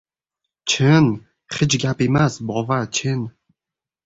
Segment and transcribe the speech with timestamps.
[0.71, 1.05] —Chin,
[1.53, 3.19] hech gap emas, bova, chin.